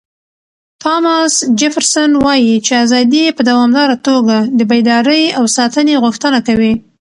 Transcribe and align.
تاماس 0.81 1.33
جفرسن 1.59 2.11
وایي 2.23 2.55
چې 2.65 2.73
ازادي 2.85 3.23
په 3.37 3.41
دوامداره 3.49 3.95
توګه 4.07 4.37
د 4.57 4.59
بیدارۍ 4.71 5.23
او 5.37 5.43
ساتنې 5.57 5.95
غوښتنه 6.03 6.39
کوي. 6.47 6.73